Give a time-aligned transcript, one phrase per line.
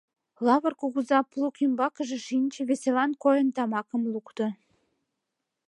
[0.45, 4.47] Лазыр кугыза плуг ӱмбакыже шинче, веселан койын тамакым лукто.